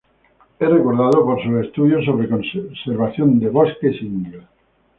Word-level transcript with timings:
Es 0.59 0.67
recordado 0.67 1.23
por 1.23 1.43
sus 1.43 1.63
estudios 1.63 2.03
sobre 2.05 2.27
conservación 2.27 3.39
de 3.39 3.49
bosques 3.49 4.01
indios. 4.01 4.45